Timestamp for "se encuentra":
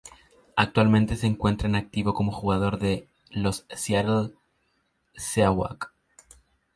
1.15-1.67